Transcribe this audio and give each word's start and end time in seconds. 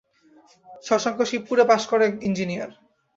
শশাঙ্ক 0.85 1.19
শিবপুরে 1.29 1.63
পাস-করা 1.69 2.05
এঞ্জিনিয়ার। 2.27 2.71